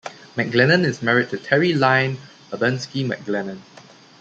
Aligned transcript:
McGlennon 0.35 0.83
is 0.83 1.03
married 1.03 1.29
to 1.29 1.37
Terry 1.37 1.73
Lynne 1.75 2.17
Urbanski 2.51 3.07
McGlennon. 3.07 3.59